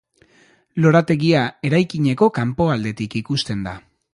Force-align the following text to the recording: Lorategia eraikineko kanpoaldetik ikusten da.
Lorategia 0.85 1.43
eraikineko 1.71 2.31
kanpoaldetik 2.39 3.19
ikusten 3.21 3.63
da. 3.69 3.77